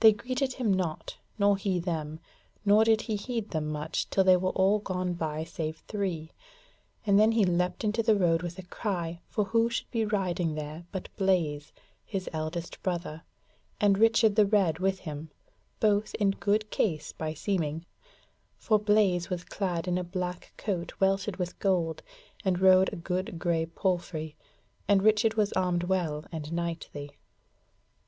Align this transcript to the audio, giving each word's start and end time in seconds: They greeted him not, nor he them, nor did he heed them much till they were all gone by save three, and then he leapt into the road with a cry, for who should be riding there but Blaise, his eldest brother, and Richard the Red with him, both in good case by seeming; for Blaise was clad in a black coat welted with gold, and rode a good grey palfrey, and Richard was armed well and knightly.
They 0.00 0.12
greeted 0.12 0.54
him 0.54 0.74
not, 0.74 1.16
nor 1.38 1.56
he 1.56 1.78
them, 1.78 2.18
nor 2.64 2.82
did 2.82 3.02
he 3.02 3.14
heed 3.14 3.50
them 3.50 3.68
much 3.68 4.10
till 4.10 4.24
they 4.24 4.36
were 4.36 4.50
all 4.50 4.80
gone 4.80 5.14
by 5.14 5.44
save 5.44 5.76
three, 5.86 6.32
and 7.06 7.16
then 7.16 7.30
he 7.30 7.44
leapt 7.44 7.84
into 7.84 8.02
the 8.02 8.16
road 8.16 8.42
with 8.42 8.58
a 8.58 8.64
cry, 8.64 9.20
for 9.28 9.44
who 9.44 9.70
should 9.70 9.88
be 9.92 10.04
riding 10.04 10.56
there 10.56 10.84
but 10.90 11.14
Blaise, 11.16 11.72
his 12.04 12.28
eldest 12.32 12.82
brother, 12.82 13.22
and 13.80 13.98
Richard 14.00 14.34
the 14.34 14.46
Red 14.46 14.80
with 14.80 14.98
him, 14.98 15.30
both 15.78 16.12
in 16.16 16.32
good 16.32 16.68
case 16.72 17.12
by 17.12 17.32
seeming; 17.32 17.86
for 18.56 18.80
Blaise 18.80 19.30
was 19.30 19.44
clad 19.44 19.86
in 19.86 19.96
a 19.96 20.02
black 20.02 20.52
coat 20.56 20.98
welted 20.98 21.36
with 21.36 21.56
gold, 21.60 22.02
and 22.44 22.58
rode 22.60 22.92
a 22.92 22.96
good 22.96 23.38
grey 23.38 23.66
palfrey, 23.66 24.34
and 24.88 25.04
Richard 25.04 25.34
was 25.34 25.52
armed 25.52 25.84
well 25.84 26.24
and 26.32 26.52
knightly. 26.52 27.12